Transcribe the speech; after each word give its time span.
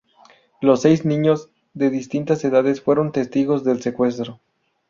Los 0.61 0.81
seis 0.81 1.05
niños, 1.05 1.51
de 1.75 1.91
distintas 1.91 2.43
edades, 2.43 2.81
fueron 2.81 3.11
testigos 3.11 3.63
del 3.63 3.83
secuestro. 3.83 4.39